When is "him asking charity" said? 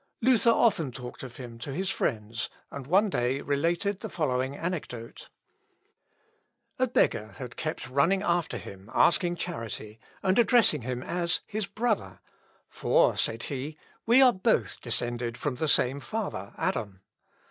8.57-9.99